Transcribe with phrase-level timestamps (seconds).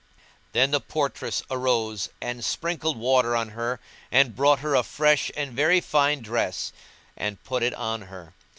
[0.53, 3.79] Then the portress arose and sprinkled water on her
[4.11, 6.73] and brought her a fresh and very fine dress
[7.15, 8.33] and put it on her.